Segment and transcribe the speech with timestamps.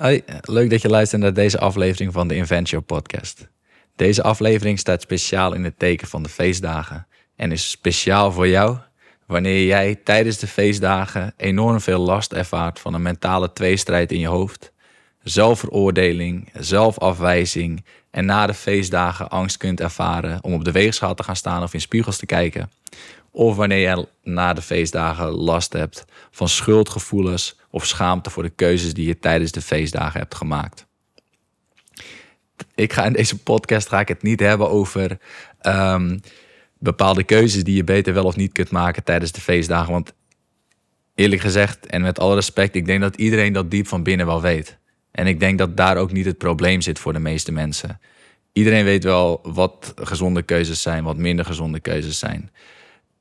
[0.00, 3.48] Hoi, leuk dat je luistert naar deze aflevering van de Invention Podcast.
[3.96, 8.78] Deze aflevering staat speciaal in het teken van de feestdagen en is speciaal voor jou
[9.26, 14.26] wanneer jij tijdens de feestdagen enorm veel last ervaart van een mentale tweestrijd in je
[14.26, 14.72] hoofd,
[15.22, 21.36] zelfveroordeling, zelfafwijzing en na de feestdagen angst kunt ervaren om op de weegschaal te gaan
[21.36, 22.70] staan of in spiegels te kijken.
[23.30, 28.94] Of wanneer je na de feestdagen last hebt van schuldgevoelens of schaamte voor de keuzes
[28.94, 30.86] die je tijdens de feestdagen hebt gemaakt.
[32.74, 35.18] Ik ga in deze podcast ga ik het niet hebben over
[35.60, 36.18] ehm,
[36.78, 39.92] bepaalde keuzes die je beter wel of niet kunt maken tijdens de feestdagen.
[39.92, 40.12] Want
[41.14, 44.40] eerlijk gezegd en met alle respect, ik denk dat iedereen dat diep van binnen wel
[44.40, 44.78] weet.
[45.10, 48.00] En ik denk dat daar ook niet het probleem zit voor de meeste mensen.
[48.52, 52.50] Iedereen weet wel wat gezonde keuzes zijn, wat minder gezonde keuzes zijn.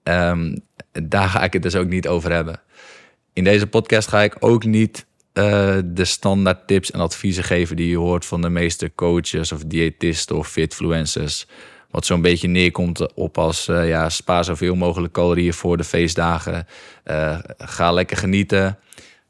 [0.04, 0.58] Ehm,
[0.92, 2.62] daar ga ik het dus ook niet over hebben.
[3.40, 7.90] In deze podcast ga ik ook niet uh, de standaard tips en adviezen geven die
[7.90, 11.48] je hoort van de meeste coaches of diëtisten of fitfluencers.
[11.92, 16.68] Wat zo'n beetje neerkomt op als uh, ja, spaar zoveel mogelijk calorieën voor de feestdagen.
[17.06, 18.78] Uh, ga lekker genieten.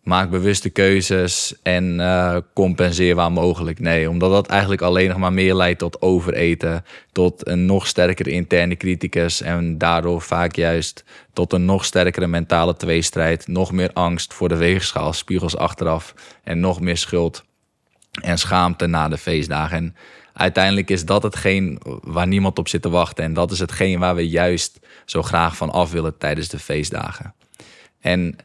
[0.10, 3.80] Maak bewuste keuzes en uh, compenseer waar mogelijk.
[3.80, 8.30] Nee, omdat dat eigenlijk alleen nog maar meer leidt tot overeten, tot een nog sterkere
[8.30, 14.34] interne criticus en daardoor vaak juist tot een nog sterkere mentale tweestrijd, nog meer angst
[14.34, 17.44] voor de weegschaal, spiegels achteraf en nog meer schuld
[18.22, 19.78] en schaamte na de feestdagen.
[19.78, 19.96] En
[20.34, 24.16] uiteindelijk is dat hetgeen waar niemand op zit te wachten en dat is hetgeen waar
[24.16, 27.34] we juist zo graag van af willen tijdens de feestdagen.
[28.00, 28.36] En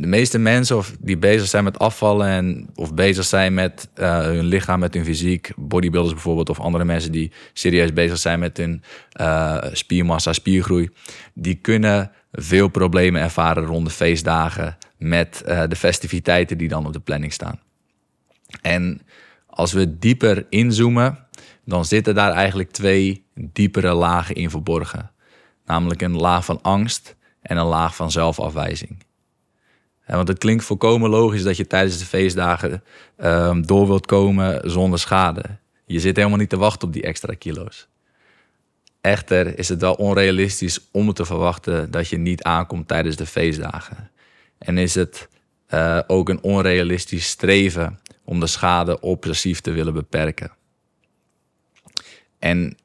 [0.00, 4.20] de meeste mensen of die bezig zijn met afvallen en of bezig zijn met uh,
[4.20, 8.56] hun lichaam, met hun fysiek, bodybuilders bijvoorbeeld, of andere mensen die serieus bezig zijn met
[8.56, 8.82] hun
[9.20, 10.90] uh, spiermassa, spiergroei,
[11.34, 16.92] die kunnen veel problemen ervaren rond de feestdagen met uh, de festiviteiten die dan op
[16.92, 17.60] de planning staan.
[18.62, 19.00] En
[19.46, 21.26] als we dieper inzoomen,
[21.64, 25.10] dan zitten daar eigenlijk twee diepere lagen in verborgen.
[25.64, 29.08] Namelijk een laag van angst en een laag van zelfafwijzing.
[30.16, 32.82] Want het klinkt volkomen logisch dat je tijdens de feestdagen
[33.18, 35.42] um, door wilt komen zonder schade.
[35.86, 37.88] Je zit helemaal niet te wachten op die extra kilo's.
[39.00, 44.10] Echter is het wel onrealistisch om te verwachten dat je niet aankomt tijdens de feestdagen.
[44.58, 45.28] En is het
[45.74, 50.52] uh, ook een onrealistisch streven om de schade obsessief te willen beperken.
[52.38, 52.76] En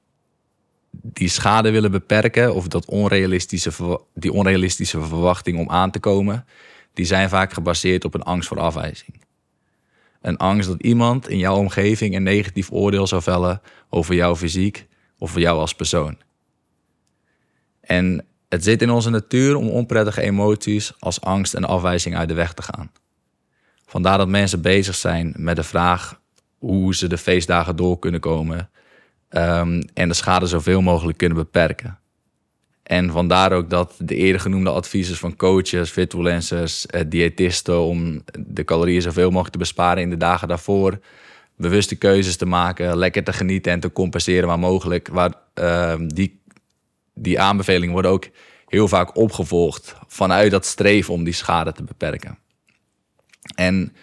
[0.91, 6.45] die schade willen beperken, of dat onrealistische, die onrealistische verwachting om aan te komen,
[6.95, 9.23] die zijn vaak gebaseerd op een angst voor afwijzing.
[10.21, 14.87] Een angst dat iemand in jouw omgeving een negatief oordeel zou vellen over jouw fysiek
[15.17, 16.17] of voor jou als persoon.
[17.81, 22.33] En het zit in onze natuur om onprettige emoties als angst en afwijzing uit de
[22.33, 22.91] weg te gaan.
[23.85, 26.21] Vandaar dat mensen bezig zijn met de vraag
[26.57, 28.69] hoe ze de feestdagen door kunnen komen
[29.29, 31.99] um, en de schade zoveel mogelijk kunnen beperken.
[32.85, 38.63] En vandaar ook dat de eerder genoemde adviezen van coaches, fitfluencers, eh, diëtisten om de
[38.63, 40.99] calorieën zoveel mogelijk te besparen in de dagen daarvoor,
[41.55, 45.07] bewuste keuzes te maken, lekker te genieten en te compenseren waar mogelijk.
[45.07, 46.41] Waar, uh, die,
[47.13, 48.29] die aanbevelingen worden ook
[48.67, 52.37] heel vaak opgevolgd vanuit dat streven om die schade te beperken.
[53.55, 53.93] En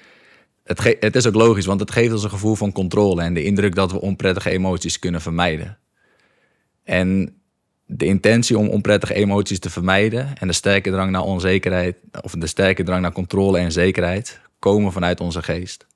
[0.64, 3.44] het, het is ook logisch, want het geeft ons een gevoel van controle en de
[3.44, 5.78] indruk dat we onprettige emoties kunnen vermijden.
[6.84, 7.36] En
[7.94, 12.46] de intentie om onprettige emoties te vermijden en de sterke drang naar onzekerheid, of de
[12.46, 15.86] sterke drang naar controle en zekerheid, komen vanuit onze geest.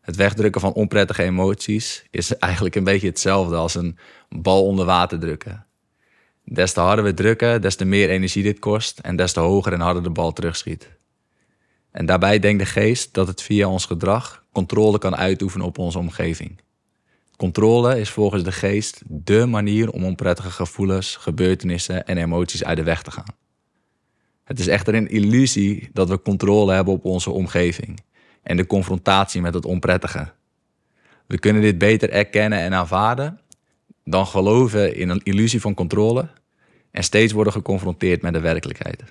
[0.00, 5.18] Het wegdrukken van onprettige emoties is eigenlijk een beetje hetzelfde als een bal onder water
[5.18, 5.66] drukken.
[6.44, 9.72] Des te harder we drukken, des te meer energie dit kost en des te hoger
[9.72, 10.88] en harder de bal terugschiet.
[11.90, 15.98] En daarbij denkt de geest dat het via ons gedrag controle kan uitoefenen op onze
[15.98, 16.60] omgeving.
[17.42, 22.82] Controle is volgens de geest dé manier om onprettige gevoelens, gebeurtenissen en emoties uit de
[22.82, 23.34] weg te gaan.
[24.44, 28.00] Het is echter een illusie dat we controle hebben op onze omgeving
[28.42, 30.32] en de confrontatie met het onprettige.
[31.26, 33.40] We kunnen dit beter erkennen en aanvaarden
[34.04, 36.28] dan geloven in een illusie van controle
[36.90, 39.02] en steeds worden geconfronteerd met de werkelijkheid.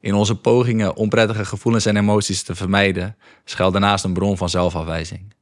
[0.00, 5.34] In onze pogingen onprettige gevoelens en emoties te vermijden schuilt daarnaast een bron van zelfafwijzing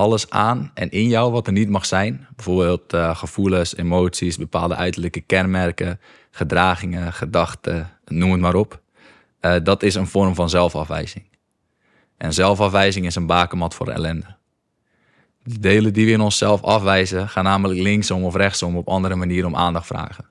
[0.00, 2.26] alles aan en in jou wat er niet mag zijn.
[2.36, 6.00] Bijvoorbeeld uh, gevoelens, emoties, bepaalde uiterlijke kenmerken,
[6.30, 8.80] gedragingen, gedachten, noem het maar op.
[9.40, 11.24] Uh, dat is een vorm van zelfafwijzing.
[12.16, 14.26] En zelfafwijzing is een bakermat voor ellende.
[15.42, 19.48] De delen die we in onszelf afwijzen gaan namelijk linksom of rechtsom op andere manieren
[19.48, 20.28] om aandacht vragen.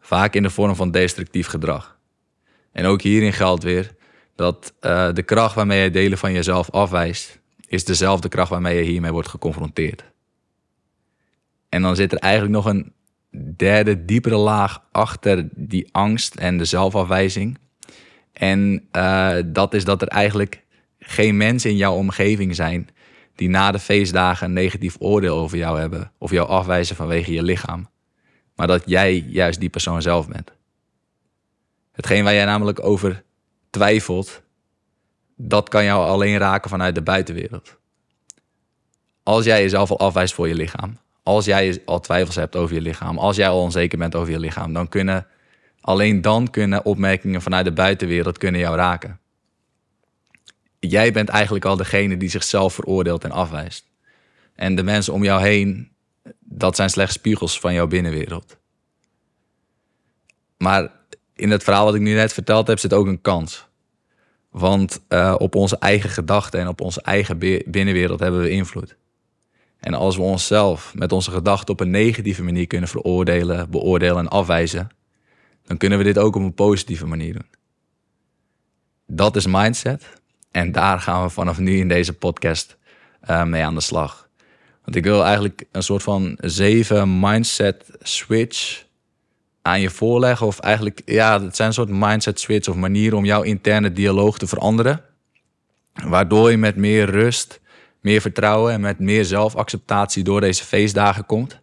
[0.00, 1.98] Vaak in de vorm van destructief gedrag.
[2.72, 3.94] En ook hierin geldt weer
[4.34, 8.90] dat uh, de kracht waarmee je delen van jezelf afwijst, is dezelfde kracht waarmee je
[8.90, 10.04] hiermee wordt geconfronteerd.
[11.68, 12.92] En dan zit er eigenlijk nog een
[13.56, 17.58] derde, diepere laag achter die angst en de zelfafwijzing.
[18.32, 20.64] En uh, dat is dat er eigenlijk
[20.98, 22.88] geen mensen in jouw omgeving zijn
[23.34, 27.42] die na de feestdagen een negatief oordeel over jou hebben of jou afwijzen vanwege je
[27.42, 27.88] lichaam.
[28.54, 30.52] Maar dat jij juist die persoon zelf bent.
[31.92, 33.22] Hetgeen waar jij namelijk over
[33.70, 34.42] twijfelt,
[35.40, 37.76] dat kan jou alleen raken vanuit de buitenwereld.
[39.22, 42.80] Als jij jezelf al afwijst voor je lichaam, als jij al twijfels hebt over je
[42.80, 45.26] lichaam, als jij al onzeker bent over je lichaam, dan kunnen
[45.80, 49.20] alleen dan kunnen opmerkingen vanuit de buitenwereld kunnen jou raken.
[50.78, 53.86] Jij bent eigenlijk al degene die zichzelf veroordeelt en afwijst.
[54.54, 55.92] En de mensen om jou heen,
[56.38, 58.56] dat zijn slechts spiegels van jouw binnenwereld.
[60.56, 60.90] Maar
[61.34, 63.67] in het verhaal wat ik nu net verteld heb, zit ook een kans.
[64.58, 68.96] Want uh, op onze eigen gedachten en op onze eigen binnenwereld hebben we invloed.
[69.78, 74.28] En als we onszelf met onze gedachten op een negatieve manier kunnen veroordelen, beoordelen en
[74.28, 74.88] afwijzen,
[75.64, 77.46] dan kunnen we dit ook op een positieve manier doen.
[79.06, 80.04] Dat is mindset.
[80.50, 82.76] En daar gaan we vanaf nu in deze podcast
[83.30, 84.28] uh, mee aan de slag.
[84.84, 88.86] Want ik wil eigenlijk een soort van zeven mindset switch
[89.68, 90.46] aan je voorleggen.
[90.46, 94.38] Of eigenlijk, ja, het zijn een soort mindset switch of manieren om jouw interne dialoog
[94.38, 95.00] te veranderen.
[95.92, 97.60] Waardoor je met meer rust,
[98.00, 101.60] meer vertrouwen en met meer zelfacceptatie door deze feestdagen komt.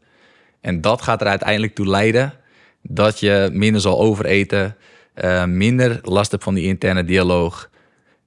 [0.62, 2.34] En dat gaat er uiteindelijk toe leiden
[2.82, 4.76] dat je minder zal overeten,
[5.16, 7.70] uh, minder last hebt van die interne dialoog.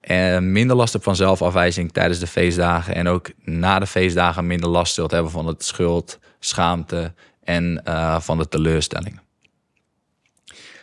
[0.01, 2.95] En minder last hebt van zelfafwijzing tijdens de feestdagen.
[2.95, 7.13] En ook na de feestdagen minder last zult hebben van het schuld, schaamte
[7.45, 9.21] en uh, van de teleurstelling.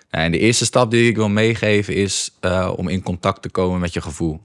[0.10, 3.50] Nou, en de eerste stap die ik wil meegeven is uh, om in contact te
[3.50, 4.44] komen met je gevoel.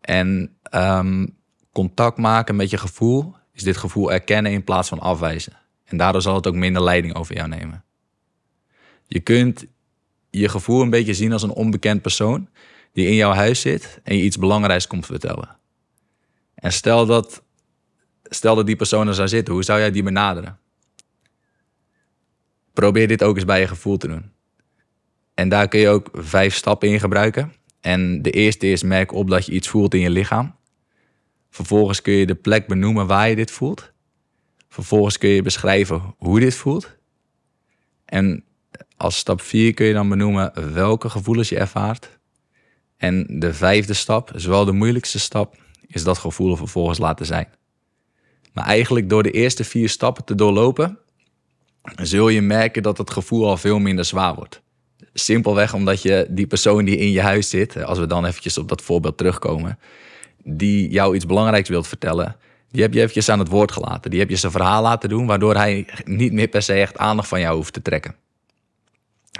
[0.00, 1.36] En um,
[1.72, 5.52] contact maken met je gevoel is dit gevoel erkennen in plaats van afwijzen.
[5.84, 7.84] En daardoor zal het ook minder leiding over jou nemen.
[9.06, 9.66] Je kunt
[10.30, 12.48] je gevoel een beetje zien als een onbekend persoon
[12.92, 15.56] die in jouw huis zit en je iets belangrijks komt vertellen.
[16.54, 17.42] En stel dat,
[18.22, 20.58] stel dat die persoon er zou zitten, hoe zou jij die benaderen?
[22.72, 24.30] Probeer dit ook eens bij je gevoel te doen.
[25.34, 27.52] En daar kun je ook vijf stappen in gebruiken.
[27.80, 30.54] En de eerste is merk op dat je iets voelt in je lichaam.
[31.50, 33.92] Vervolgens kun je de plek benoemen waar je dit voelt.
[34.68, 36.96] Vervolgens kun je beschrijven hoe dit voelt.
[38.04, 38.44] En
[38.96, 42.18] als stap 4 kun je dan benoemen welke gevoelens je ervaart.
[42.96, 45.56] En de vijfde stap, zowel de moeilijkste stap,
[45.86, 47.48] is dat gevoel vervolgens laten zijn.
[48.52, 50.98] Maar eigenlijk door de eerste vier stappen te doorlopen,
[51.82, 54.62] zul je merken dat het gevoel al veel minder zwaar wordt.
[55.14, 58.68] Simpelweg omdat je die persoon die in je huis zit, als we dan eventjes op
[58.68, 59.78] dat voorbeeld terugkomen,
[60.44, 62.36] die jou iets belangrijks wilt vertellen,
[62.70, 64.10] die heb je eventjes aan het woord gelaten.
[64.10, 67.28] Die heb je zijn verhaal laten doen, waardoor hij niet meer per se echt aandacht
[67.28, 68.14] van jou hoeft te trekken.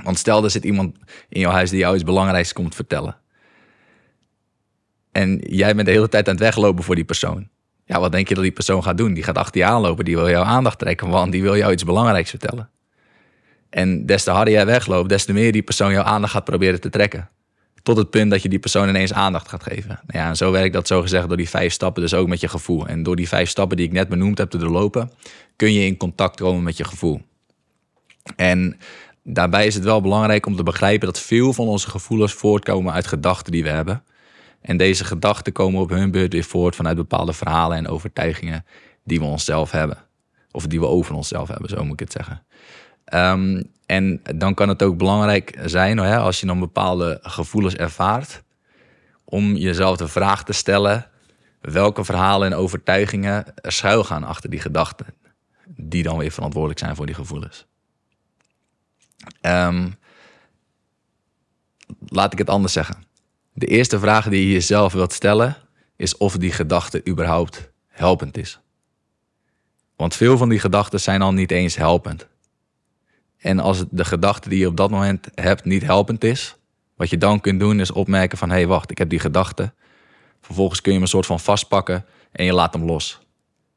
[0.03, 0.97] Want stel, er zit iemand
[1.29, 3.17] in jouw huis die jou iets belangrijks komt vertellen.
[5.13, 7.49] En jij bent de hele tijd aan het weglopen voor die persoon.
[7.91, 9.15] Ja, wat denk je dat die persoon gaat doen?
[9.15, 11.85] Die gaat achter je aanlopen, die wil jouw aandacht trekken, want die wil jou iets
[11.85, 12.71] belangrijks vertellen.
[13.71, 16.81] En des te harder jij wegloopt, des te meer die persoon jouw aandacht gaat proberen
[16.81, 17.29] te trekken.
[17.83, 20.01] Tot het punt dat je die persoon ineens aandacht gaat geven.
[20.07, 22.49] Nou ja, zo werkt dat zo gezegd door die vijf stappen, dus ook met je
[22.49, 22.87] gevoel.
[22.87, 25.11] En door die vijf stappen die ik net benoemd heb te doorlopen,
[25.56, 27.20] kun je in contact komen met je gevoel.
[28.37, 28.79] En
[29.23, 33.06] daarbij is het wel belangrijk om te begrijpen dat veel van onze gevoelens voortkomen uit
[33.06, 34.03] gedachten die we hebben.
[34.60, 38.64] En deze gedachten komen op hun beurt weer voort vanuit bepaalde verhalen en overtuigingen
[39.05, 39.98] die we onszelf hebben.
[40.50, 42.43] Of die we over onszelf hebben, zo moet ik het zeggen.
[43.14, 48.43] Um, en dan kan het ook belangrijk zijn, hè, als je dan bepaalde gevoelens ervaart,
[49.24, 51.10] om jezelf de vraag te stellen
[51.60, 55.06] welke verhalen en overtuigingen er schuilgaan achter die gedachten,
[55.67, 57.67] die dan weer verantwoordelijk zijn voor die gevoelens.
[59.43, 59.98] Um,
[62.06, 63.05] laat ik het anders zeggen.
[63.60, 65.56] De eerste vraag die je jezelf wilt stellen
[65.96, 68.60] is of die gedachte überhaupt helpend is.
[69.96, 72.26] Want veel van die gedachten zijn al niet eens helpend.
[73.38, 76.56] En als de gedachte die je op dat moment hebt niet helpend is,
[76.96, 79.72] wat je dan kunt doen is opmerken van hé hey, wacht, ik heb die gedachte.
[80.40, 83.20] Vervolgens kun je hem een soort van vastpakken en je laat hem los.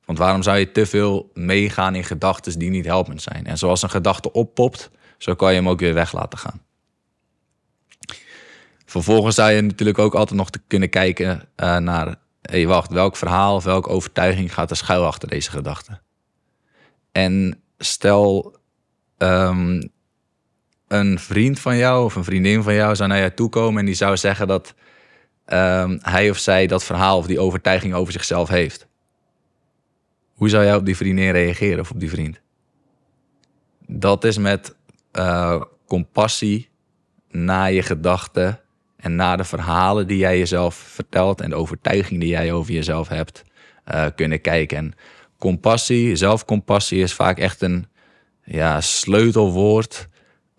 [0.05, 3.45] Want waarom zou je te veel meegaan in gedachten die niet helpend zijn?
[3.45, 6.61] En zoals een gedachte oppopt, zo kan je hem ook weer weg laten gaan.
[8.93, 13.15] Vervolgens zou je natuurlijk ook altijd nog te kunnen kijken uh, naar, hey, wacht, welk
[13.15, 15.99] verhaal of welke overtuiging gaat er schuil achter deze gedachte?
[17.11, 18.55] En stel,
[19.17, 19.91] um,
[20.87, 23.85] een vriend van jou of een vriendin van jou zou naar jou toe komen en
[23.85, 24.73] die zou zeggen dat
[25.45, 28.87] ehm, hij of zij dat verhaal of die overtuiging over zichzelf heeft.
[30.33, 32.41] Hoe zou jij op die vriendin reageren of op die vriend?
[33.87, 34.75] Dat is met
[35.13, 36.69] uh, compassie
[37.29, 38.62] naar je gedachten
[39.03, 43.07] en naar de verhalen die jij jezelf vertelt en de overtuiging die jij over jezelf
[43.07, 43.43] hebt
[43.93, 44.77] uh, kunnen kijken.
[44.77, 44.93] En
[45.37, 47.87] compassie, zelfcompassie is vaak echt een
[48.43, 50.07] ja, sleutelwoord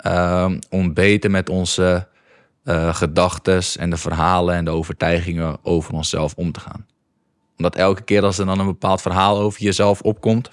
[0.06, 2.08] um, om beter met onze
[2.64, 6.86] uh, gedachten en de verhalen en de overtuigingen over onszelf om te gaan.
[7.56, 10.50] Omdat elke keer als er dan een bepaald verhaal over jezelf opkomt,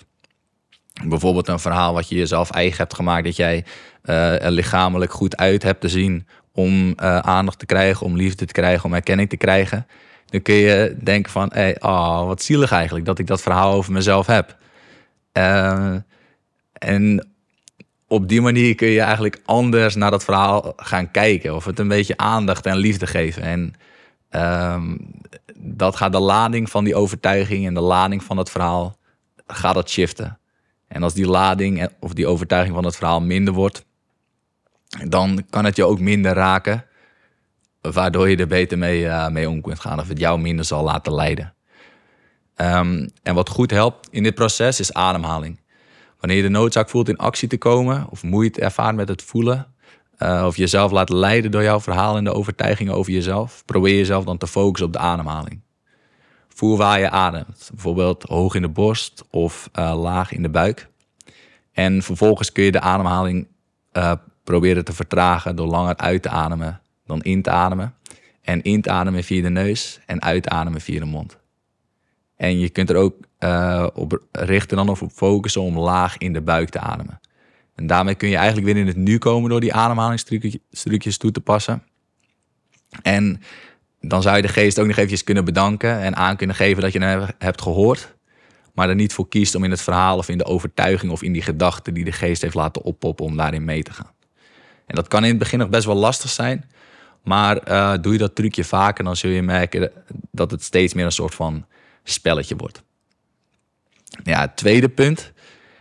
[1.06, 3.66] bijvoorbeeld een verhaal wat je jezelf eigen hebt gemaakt, dat jij
[4.04, 8.46] uh, er lichamelijk goed uit hebt te zien om uh, aandacht te krijgen, om liefde
[8.46, 9.88] te krijgen, om erkenning te krijgen,
[10.26, 13.92] dan kun je denken van, hé, oh, wat zielig eigenlijk dat ik dat verhaal over
[13.92, 14.58] mezelf heb.
[15.34, 15.96] Uh,
[16.74, 17.28] en
[18.08, 21.56] op die manier kun je eigenlijk anders naar dat verhaal gaan kijken.
[21.56, 23.44] Of het een beetje aandacht en liefde geven.
[23.44, 23.74] En
[24.74, 25.12] um,
[25.58, 28.98] dat gaat de lading van die overtuiging en de lading van het verhaal,
[29.48, 30.40] gaat dat shiften.
[30.88, 33.86] En als die lading of die overtuiging van het verhaal minder wordt,
[35.08, 36.86] dan kan het je ook minder raken.
[37.82, 40.00] Waardoor je er beter mee, uh, mee om kunt gaan.
[40.00, 41.54] Of het jou minder zal laten leiden.
[42.56, 45.60] Um, en wat goed helpt in dit proces is ademhaling.
[46.20, 49.68] Wanneer je de noodzaak voelt in actie te komen, of moeite ervaart met het voelen,
[50.20, 54.24] uh, of jezelf laat leiden door jouw verhaal en de overtuigingen over jezelf, probeer jezelf
[54.24, 55.62] dan te focussen op de ademhaling.
[56.48, 60.90] Voel waar je ademt, bijvoorbeeld hoog in de borst of uh, laag in de buik.
[61.72, 63.48] En vervolgens kun je de ademhaling
[64.44, 67.96] proberen te vertragen door langer uit te ademen dan in te ademen.
[68.42, 71.38] En in te ademen via de neus en uit te ademen via de mond.
[72.36, 76.34] En je kunt er ook uh, op richten dan of op focussen om laag in
[76.34, 77.20] de buik te ademen.
[77.76, 81.42] En daarmee kun je eigenlijk weer in het nu komen door die ademhalingstrucjes toe te
[81.42, 81.84] passen.
[83.02, 83.42] En
[84.00, 86.94] dan zou je de geest ook nog eventjes kunnen bedanken en aan kunnen geven dat
[86.94, 88.16] je hem hebt gehoord.
[88.74, 91.34] Maar er niet voor kiest om in het verhaal of in de overtuiging of in
[91.34, 94.12] die gedachten die de geest heeft laten oppoppen om daarin mee te gaan.
[94.86, 96.70] En dat kan in het begin nog best wel lastig zijn.
[97.24, 99.92] Maar uh, doe je dat trucje vaker, dan zul je merken
[100.32, 101.66] dat het steeds meer een soort van
[102.04, 102.84] spelletje wordt.
[104.24, 105.32] Ja, het tweede punt,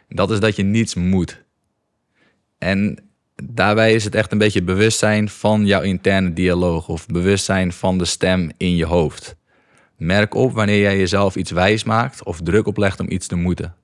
[0.08, 1.42] dat is dat je niets moet.
[2.58, 2.98] En
[3.42, 8.04] daarbij is het echt een beetje bewustzijn van jouw interne dialoog of bewustzijn van de
[8.04, 9.36] stem in je hoofd.
[9.96, 13.74] Merk op wanneer jij jezelf iets wijs maakt of druk oplegt om iets te moeten.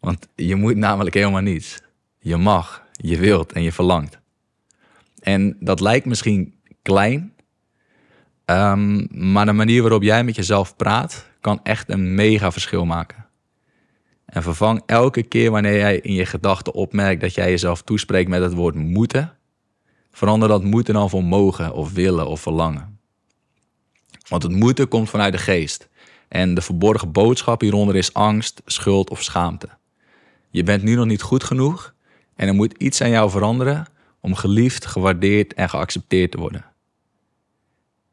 [0.00, 1.78] Want je moet namelijk helemaal niets.
[2.18, 4.18] Je mag, je wilt en je verlangt.
[5.26, 7.32] En dat lijkt misschien klein,
[8.44, 13.26] um, maar de manier waarop jij met jezelf praat kan echt een mega verschil maken.
[14.24, 18.42] En vervang elke keer wanneer jij in je gedachten opmerkt dat jij jezelf toespreekt met
[18.42, 19.36] het woord moeten,
[20.10, 22.98] verander dat moeten dan voor mogen of willen of verlangen.
[24.28, 25.88] Want het moeten komt vanuit de geest.
[26.28, 29.68] En de verborgen boodschap hieronder is angst, schuld of schaamte.
[30.50, 31.94] Je bent nu nog niet goed genoeg
[32.34, 33.86] en er moet iets aan jou veranderen
[34.26, 36.64] om geliefd, gewaardeerd en geaccepteerd te worden.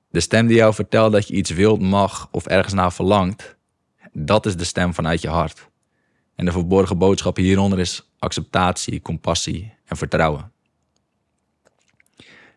[0.10, 3.56] De stem die jou vertelt dat je iets wilt, mag of ergens naar verlangt,
[4.12, 5.70] dat is de stem vanuit je hart.
[6.36, 10.52] En de verborgen boodschap hieronder is acceptatie, compassie en vertrouwen.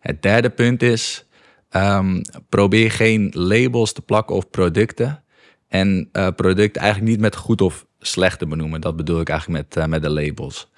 [0.01, 1.27] Het derde punt is:
[1.71, 5.23] um, probeer geen labels te plakken op producten.
[5.69, 8.81] En uh, producten eigenlijk niet met goed of slecht te benoemen.
[8.81, 10.71] Dat bedoel ik eigenlijk met, uh, met de labels.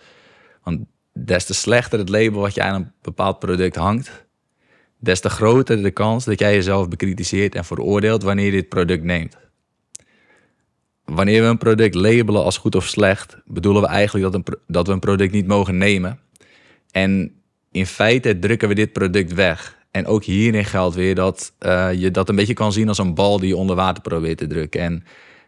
[0.63, 0.81] Want
[1.25, 4.27] des te slechter het label wat je aan een bepaald product hangt,
[4.99, 9.05] des te groter de kans dat jij jezelf bekritiseert en veroordeelt wanneer je dit product
[9.05, 9.37] neemt.
[11.05, 14.87] Wanneer we een product labelen als goed of slecht, bedoelen we eigenlijk dat, een, dat
[14.87, 16.19] we een product niet mogen nemen.
[16.91, 17.33] En
[17.71, 19.77] in feite drukken we dit product weg.
[19.91, 23.15] En ook hierin geldt weer dat uh, je dat een beetje kan zien als een
[23.15, 24.81] bal die je onder water probeert te drukken.
[24.81, 25.05] En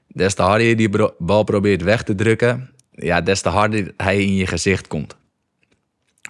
[0.07, 4.23] des te harder je die bal probeert weg te drukken, ja, des te harder hij
[4.23, 5.19] in je gezicht komt.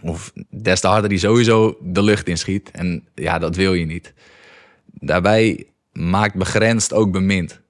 [0.02, 2.70] Of des te harder die sowieso de lucht inschiet.
[2.70, 4.14] En ja, dat wil je niet.
[4.84, 7.60] Daarbij maakt begrensd ook bemind.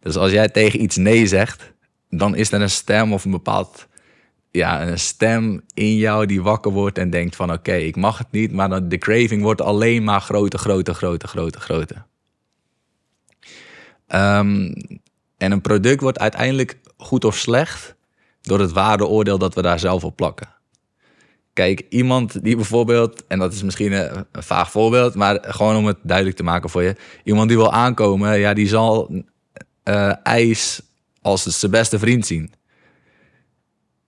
[0.00, 1.72] Dus als jij tegen iets nee zegt,
[2.10, 3.88] dan is er een stem of een bepaald
[4.50, 8.30] ja, een stem in jou die wakker wordt en denkt van oké, ik mag het
[8.30, 12.06] niet, maar de craving wordt alleen maar groter, groter, groter, groter, groter.
[14.08, 14.72] Um,
[15.36, 17.96] en een product wordt uiteindelijk goed of slecht
[18.40, 20.48] door het waardeoordeel dat we daar zelf op plakken.
[21.58, 25.96] Kijk, iemand die bijvoorbeeld, en dat is misschien een, vaag voorbeeld, maar gewoon om het
[26.02, 26.96] duidelijk te maken voor je.
[27.24, 29.10] Iemand die wil aankomen, ja, die zal
[29.84, 30.82] uh, ijs
[31.22, 32.52] als zijn beste vriend zien.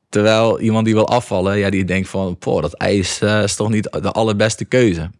[0.09, 3.71] Terwijl iemand die wil afvallen, ja, die denkt van, poh, dat ijs uh, is toch
[3.71, 5.11] niet de allerbeste keuze.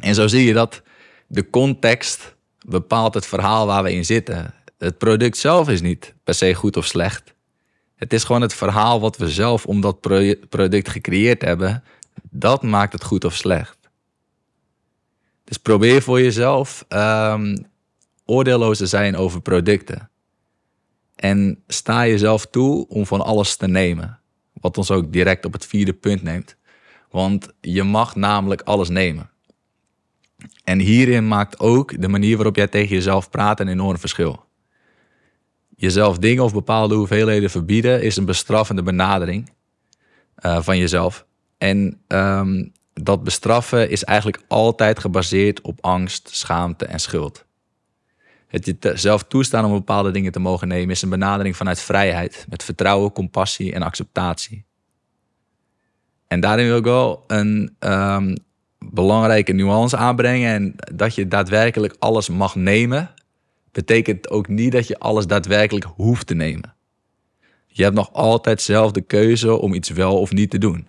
[0.00, 0.82] En zo zie je dat
[1.26, 2.34] de context
[2.66, 4.54] bepaalt het verhaal waar we in zitten.
[4.78, 7.34] Het product zelf is niet per se goed of slecht.
[8.02, 10.00] Het is gewoon het verhaal wat we zelf om dat
[10.48, 11.84] product gecreëerd hebben.
[12.30, 13.78] Dat maakt het goed of slecht.
[15.44, 17.66] Dus probeer voor jezelf um,
[18.24, 20.10] oordeelloos te zijn over producten.
[21.16, 24.18] En sta jezelf toe om van alles te nemen.
[24.52, 26.56] Wat ons ook direct op het vierde punt neemt.
[27.10, 29.30] Want je mag namelijk alles nemen.
[30.64, 34.44] En hierin maakt ook de manier waarop jij tegen jezelf praat een enorm verschil.
[35.82, 39.52] Jezelf dingen of bepaalde hoeveelheden verbieden is een bestraffende benadering
[40.46, 41.26] uh, van jezelf.
[41.58, 47.44] En um, dat bestraffen is eigenlijk altijd gebaseerd op angst, schaamte en schuld.
[48.46, 52.64] Het jezelf toestaan om bepaalde dingen te mogen nemen is een benadering vanuit vrijheid, met
[52.64, 54.64] vertrouwen, compassie en acceptatie.
[56.26, 58.36] En daarin wil ik wel een um,
[58.78, 60.52] belangrijke nuance aanbrengen.
[60.52, 63.14] En dat je daadwerkelijk alles mag nemen,
[63.72, 66.74] betekent ook niet dat je alles daadwerkelijk hoeft te nemen.
[67.66, 70.86] Je hebt nog altijd zelf de keuze om iets wel of niet te doen.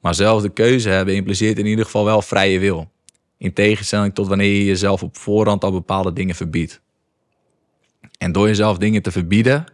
[0.00, 2.90] Maar zelf de keuze hebben impliceert in ieder geval wel vrije wil.
[3.38, 6.80] In tegenstelling tot wanneer je jezelf op voorhand al bepaalde dingen verbiedt.
[8.18, 9.64] En door jezelf dingen te verbieden,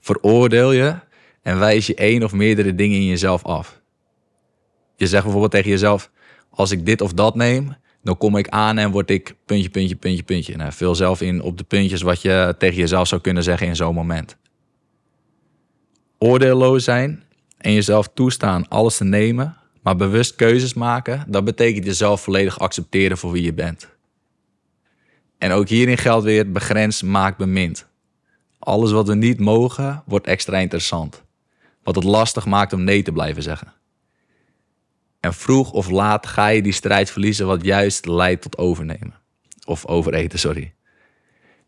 [0.00, 0.96] veroordeel je
[1.42, 3.80] en wijs je één of meerdere dingen in jezelf af.
[4.96, 6.10] Je zegt bijvoorbeeld tegen jezelf:
[6.50, 9.96] als ik dit of dat neem, dan kom ik aan en word ik puntje, puntje,
[9.96, 10.56] puntje, puntje.
[10.56, 13.76] Nou, vul zelf in op de puntjes wat je tegen jezelf zou kunnen zeggen in
[13.76, 14.36] zo'n moment.
[16.18, 17.22] Oordeelloos zijn
[17.58, 23.18] en jezelf toestaan alles te nemen, maar bewust keuzes maken, dat betekent jezelf volledig accepteren
[23.18, 23.88] voor wie je bent.
[25.38, 27.86] En ook hierin geldt weer begrens maakt bemind.
[28.58, 31.22] Alles wat we niet mogen, wordt extra interessant.
[31.82, 33.72] Wat het lastig maakt om nee te blijven zeggen.
[35.24, 39.14] En vroeg of laat ga je die strijd verliezen, wat juist leidt tot overnemen.
[39.64, 40.74] Of overeten, sorry.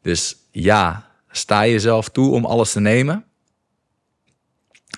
[0.02, 3.24] Dus ja, sta jezelf toe om alles te nemen.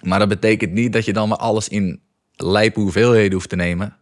[0.03, 3.97] Maar dat betekent niet dat je dan maar alles in lijpe hoeveelheden hoeft te nemen.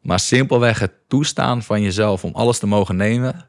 [0.00, 3.48] Maar simpelweg het toestaan van jezelf om alles te mogen nemen,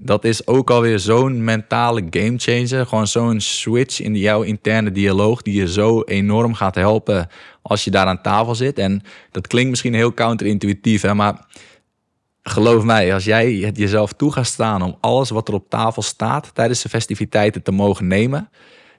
[0.00, 2.86] dat is ook alweer zo'n mentale gamechanger.
[2.86, 7.28] Gewoon zo'n switch in jouw interne dialoog die je zo enorm gaat helpen
[7.62, 8.78] als je daar aan tafel zit.
[8.78, 11.46] En dat klinkt misschien heel counterintuïtief, maar
[12.42, 16.02] geloof mij, als jij het jezelf toe gaat staan om alles wat er op tafel
[16.02, 18.50] staat tijdens de festiviteiten te mogen nemen,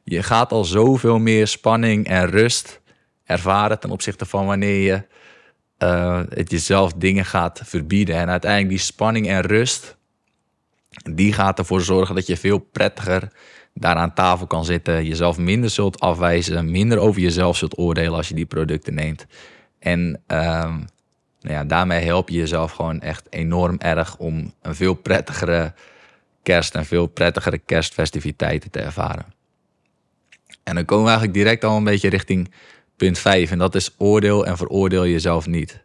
[0.03, 2.81] je gaat al zoveel meer spanning en rust
[3.25, 5.03] ervaren ten opzichte van wanneer je
[5.83, 8.15] uh, het jezelf dingen gaat verbieden.
[8.15, 9.97] En uiteindelijk die spanning en rust,
[10.89, 13.31] die gaat ervoor zorgen dat je veel prettiger
[13.73, 15.05] daar aan tafel kan zitten.
[15.05, 19.25] Jezelf minder zult afwijzen, minder over jezelf zult oordelen als je die producten neemt.
[19.79, 20.87] En um,
[21.41, 25.73] nou ja, daarmee help je jezelf gewoon echt enorm erg om een veel prettigere
[26.43, 29.25] kerst en veel prettigere kerstfestiviteiten te ervaren.
[30.63, 32.51] En dan komen we eigenlijk direct al een beetje richting
[32.95, 35.83] punt 5 en dat is oordeel en veroordeel jezelf niet.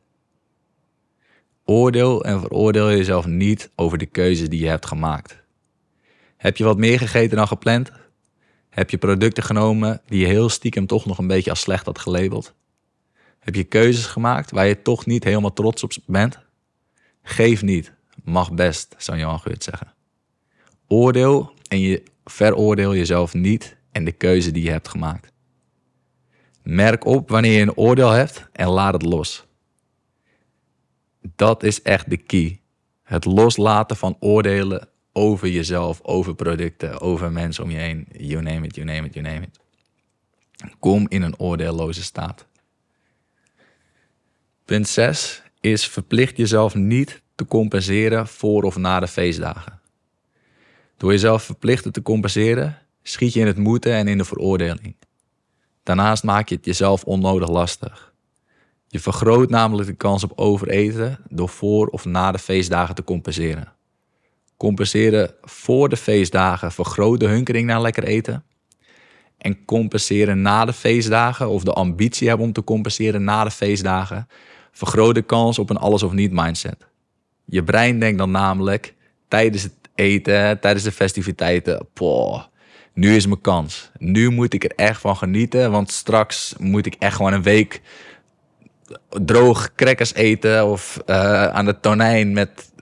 [1.64, 5.42] Oordeel en veroordeel jezelf niet over de keuzes die je hebt gemaakt.
[6.36, 7.92] Heb je wat meer gegeten dan gepland?
[8.70, 11.98] Heb je producten genomen die je heel stiekem toch nog een beetje als slecht had
[11.98, 12.54] gelabeld?
[13.38, 16.38] Heb je keuzes gemaakt waar je toch niet helemaal trots op bent?
[17.22, 17.92] Geef niet,
[18.24, 19.94] mag best, zou Johan Geurt zeggen.
[20.88, 25.32] Oordeel en veroordeel jezelf niet en de keuze die je hebt gemaakt.
[26.62, 29.46] Merk op wanneer je een oordeel hebt en laat het los.
[31.34, 32.60] Dat is echt de key.
[33.02, 38.06] Het loslaten van oordelen over jezelf, over producten, over mensen om je heen.
[38.18, 39.60] You name it, you name it, you name it.
[40.78, 42.46] Kom in een oordeelloze staat.
[44.64, 49.80] Punt 6 is verplicht jezelf niet te compenseren voor of na de feestdagen.
[50.96, 54.96] Door jezelf verplichten te compenseren, schiet je in het moeten en in de veroordeling.
[55.82, 58.13] Daarnaast maak je het jezelf onnodig lastig.
[58.94, 63.72] Je vergroot namelijk de kans op overeten door voor of na de feestdagen te compenseren.
[64.56, 68.44] Compenseren voor de feestdagen vergroot de hunkering naar lekker eten.
[69.38, 74.28] En compenseren na de feestdagen, of de ambitie hebben om te compenseren na de feestdagen,
[74.72, 76.86] vergroot de kans op een alles of niet mindset.
[77.44, 78.94] Je brein denkt dan namelijk
[79.28, 82.42] tijdens het eten, tijdens de festiviteiten, poh,
[82.92, 83.90] nu is mijn kans.
[83.98, 87.80] Nu moet ik er echt van genieten, want straks moet ik echt gewoon een week
[89.24, 92.72] droog crackers eten of uh, aan de tonijn met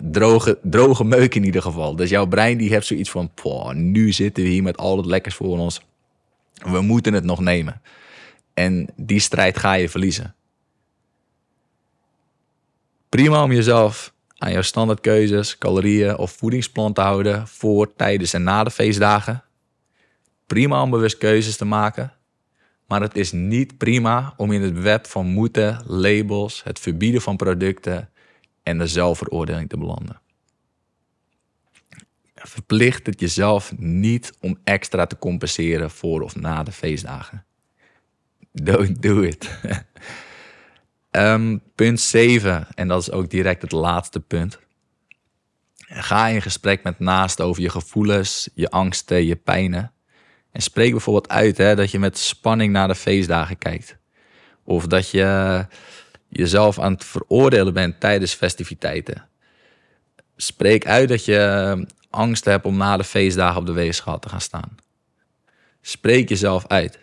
[0.00, 1.96] droge, droge meuk in ieder geval.
[1.96, 5.06] Dus jouw brein die heeft zoiets van, poh, nu zitten we hier met al het
[5.06, 5.80] lekkers voor ons.
[6.54, 7.80] We moeten het nog nemen.
[8.54, 10.34] En die strijd ga je verliezen.
[13.08, 18.64] Prima om jezelf aan jouw standaardkeuzes, calorieën of voedingsplan te houden voor, tijdens en na
[18.64, 19.44] de feestdagen.
[20.46, 22.12] Prima om bewust keuzes te maken.
[22.92, 27.36] Maar het is niet prima om in het web van moeten, labels, het verbieden van
[27.36, 28.10] producten
[28.62, 30.20] en de zelfveroordeling te belanden.
[32.34, 37.44] Verplicht het jezelf niet om extra te compenseren voor of na de feestdagen.
[38.52, 39.58] Don't do it.
[41.10, 44.58] um, punt 7, en dat is ook direct het laatste punt.
[45.76, 49.92] Ga in gesprek met naasten over je gevoelens, je angsten, je pijnen.
[50.52, 53.96] En spreek bijvoorbeeld uit hè, dat je met spanning naar de feestdagen kijkt.
[54.64, 55.66] Of dat je
[56.28, 59.28] jezelf aan het veroordelen bent tijdens festiviteiten.
[60.36, 64.40] Spreek uit dat je angst hebt om na de feestdagen op de weegschaal te gaan
[64.40, 64.76] staan.
[65.80, 66.98] Spreek jezelf uit.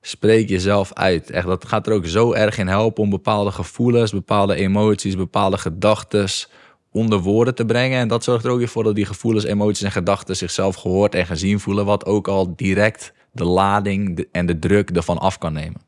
[0.00, 1.30] Spreek jezelf uit.
[1.30, 5.58] Echt, dat gaat er ook zo erg in helpen om bepaalde gevoelens, bepaalde emoties, bepaalde
[5.58, 6.28] gedachten
[6.92, 7.98] onder woorden te brengen.
[7.98, 11.14] En dat zorgt er ook weer voor dat die gevoelens, emoties en gedachten zichzelf gehoord
[11.14, 15.52] en gezien voelen, wat ook al direct de lading en de druk ervan af kan
[15.52, 15.80] nemen.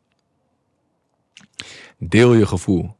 [1.98, 2.96] Deel je gevoel.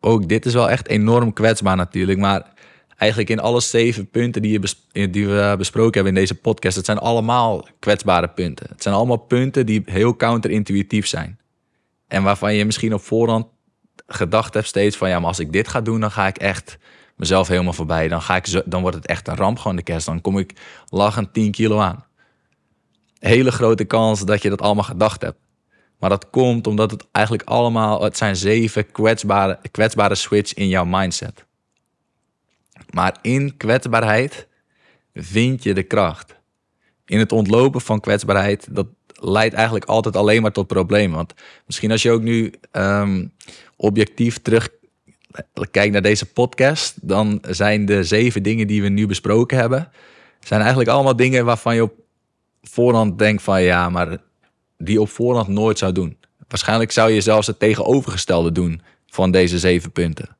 [0.00, 2.52] Ook dit is wel echt enorm kwetsbaar natuurlijk, maar
[2.96, 4.60] eigenlijk in alle zeven punten die,
[4.92, 8.66] je die we besproken hebben in deze podcast, het zijn allemaal kwetsbare punten.
[8.68, 11.38] Het zijn allemaal punten die heel counterintuïtief zijn.
[12.08, 13.46] En waarvan je misschien op voorhand
[14.14, 16.78] gedacht hebt steeds van ja, maar als ik dit ga doen, dan ga ik echt
[17.16, 18.08] mezelf helemaal voorbij.
[18.08, 20.06] Dan, ga ik zo, dan wordt het echt een ramp gewoon de kerst.
[20.06, 20.52] Dan kom ik
[20.88, 22.04] lachend 10 kilo aan.
[23.18, 25.38] Hele grote kans dat je dat allemaal gedacht hebt.
[25.98, 30.84] Maar dat komt omdat het eigenlijk allemaal, het zijn zeven kwetsbare, kwetsbare switch in jouw
[30.84, 31.44] mindset.
[32.90, 34.48] Maar in kwetsbaarheid
[35.14, 36.38] vind je de kracht.
[37.04, 38.86] In het ontlopen van kwetsbaarheid, dat
[39.20, 41.16] leidt eigenlijk altijd alleen maar tot problemen.
[41.16, 41.34] Want
[41.66, 43.26] misschien als je ook nu ehm,
[43.76, 44.68] objectief terug
[45.70, 49.92] kijkt naar deze podcast, dan zijn de zeven dingen die we nu besproken hebben,
[50.40, 51.92] zijn eigenlijk allemaal dingen waarvan je op
[52.62, 54.18] voorhand denkt van ja, maar
[54.78, 56.16] die op voorhand nooit zou doen.
[56.48, 60.36] Waarschijnlijk zou je zelfs het tegenovergestelde doen van deze zeven punten.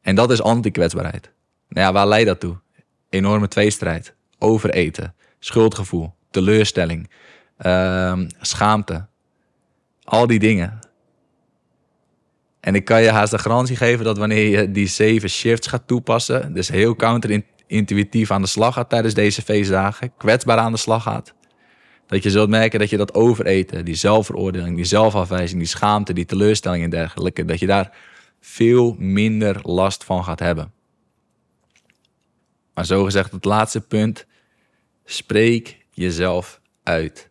[0.00, 1.30] En dat is anti-kwetsbaarheid.
[1.68, 2.56] Nou ja, waar leidt dat toe?
[3.08, 7.10] Enorme tweestrijd, overeten, schuldgevoel, teleurstelling,
[7.58, 9.06] uh, schaamte.
[10.04, 10.78] Al die dingen.
[12.60, 15.86] En ik kan je haast de garantie geven dat wanneer je die zeven shifts gaat
[15.86, 21.02] toepassen, dus heel counterintuïtief aan de slag gaat tijdens deze feestdagen, kwetsbaar aan de slag
[21.02, 21.34] gaat,
[22.06, 26.24] dat je zult merken dat je dat overeten, die zelfveroordeling, die zelfafwijzing, die schaamte, die
[26.24, 27.96] teleurstelling en dergelijke, dat je daar
[28.40, 30.72] veel minder last van gaat hebben.
[32.74, 34.26] Maar zo gezegd, het laatste punt,
[35.04, 37.30] spreek jezelf uit.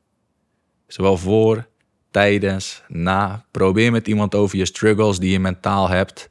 [0.96, 1.68] Zowel voor,
[2.12, 3.46] tijdens, na.
[3.52, 6.30] Probeer met iemand over je struggles die je mentaal hebt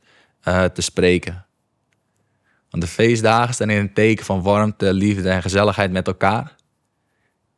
[0.49, 1.47] uh, te spreken.
[2.71, 6.57] Want de feestdagen staan in een teken van warmte, liefde en gezelligheid met elkaar.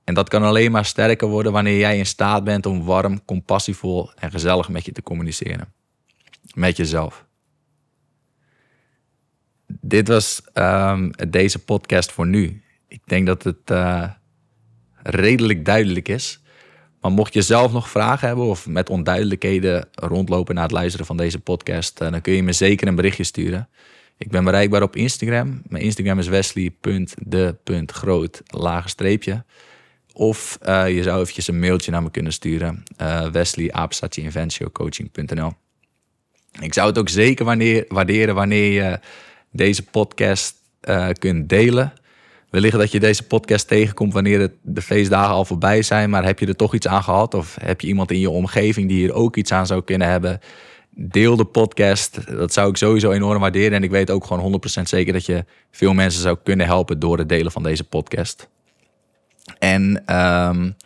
[0.05, 4.13] En dat kan alleen maar sterker worden wanneer jij in staat bent om warm, compassievol
[4.15, 5.73] en gezellig met je te communiceren.
[6.55, 7.27] Met jezelf.
[9.67, 12.63] Dit was um, deze podcast voor nu.
[12.89, 14.11] Ik denk dat het uh,
[15.03, 16.41] redelijk duidelijk is.
[17.13, 21.39] Mocht je zelf nog vragen hebben of met onduidelijkheden rondlopen na het luisteren van deze
[21.39, 23.69] podcast, uh, dan kun je me zeker een berichtje sturen.
[24.19, 25.63] Ik ben bereikbaar op Instagram.
[25.69, 26.83] Mijn Instagram is wesley.de.groot
[28.85, 29.45] streepje.
[30.13, 32.83] Of uh, je zou eventjes een mailtje naar me kunnen sturen.
[33.01, 33.71] Uh, Wesley,
[36.61, 39.01] Ik zou het ook zeker wanneer, waarderen wanneer je
[39.51, 40.55] deze podcast
[41.19, 41.93] kunt delen.
[42.51, 46.39] Wellicht dat je deze podcast tegenkomt wanneer het de feestdagen al voorbij zijn, maar heb
[46.39, 47.35] je er toch iets aan gehad?
[47.35, 50.41] Of heb je iemand in je omgeving die hier ook iets aan zou kunnen hebben?
[50.91, 52.27] Deel de podcast.
[52.27, 53.73] Dat zou ik sowieso enorm waarderen.
[53.73, 57.19] En ik weet ook gewoon 100% zeker dat je veel mensen zou kunnen helpen door
[57.19, 58.49] het delen van deze podcast.
[59.59, 60.77] En um,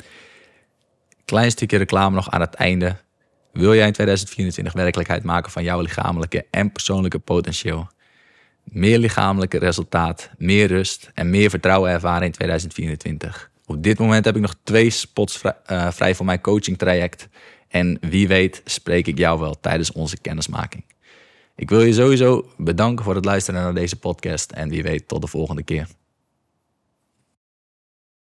[1.25, 2.97] klein stukje reclame nog aan het einde.
[3.53, 7.89] Wil jij in 2024 werkelijkheid maken van jouw lichamelijke en persoonlijke potentieel?
[8.71, 13.51] Meer lichamelijke resultaat, meer rust en meer vertrouwen ervaren in 2024.
[13.67, 17.29] Op dit moment heb ik nog twee spots vrij, uh, vrij voor mijn coaching traject.
[17.69, 20.85] En wie weet spreek ik jou wel tijdens onze kennismaking.
[21.57, 25.21] Ik wil je sowieso bedanken voor het luisteren naar deze podcast en wie weet tot
[25.21, 25.87] de volgende keer.